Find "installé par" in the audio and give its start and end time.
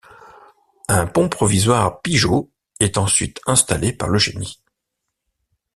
3.45-4.09